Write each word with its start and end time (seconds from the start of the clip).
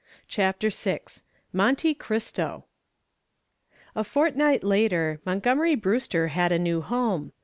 CHAPTER 0.27 0.71
VI 0.71 1.01
MONTY 1.53 1.93
CRISTO 1.93 2.65
A 3.95 4.03
fortnight 4.03 4.63
later 4.63 5.19
Montgomery 5.27 5.75
Brewster 5.75 6.29
had 6.29 6.51
a 6.51 6.57
new 6.57 6.81
home. 6.81 7.33